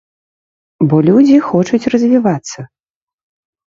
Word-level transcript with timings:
Бо 0.93 1.03
людзі 1.11 1.37
хочуць 1.51 1.89
развівацца. 1.97 2.59